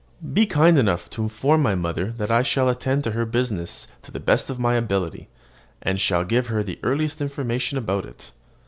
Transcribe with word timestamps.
Be 0.33 0.47
kind 0.47 0.79
enough 0.79 1.11
to 1.11 1.21
inform 1.21 1.61
my 1.61 1.75
mother 1.75 2.11
that 2.17 2.31
I 2.31 2.41
shall 2.41 2.69
attend 2.69 3.03
to 3.03 3.11
her 3.11 3.23
business 3.23 3.87
to 4.01 4.09
the 4.09 4.19
best 4.19 4.49
of 4.49 4.57
my 4.57 4.73
ability, 4.73 5.29
and 5.79 6.01
shall 6.01 6.23
give 6.25 6.47
her 6.47 6.63
the 6.63 6.79
earliest 6.81 7.21
information 7.21 7.77
about 7.77 8.05
it. 8.07 8.31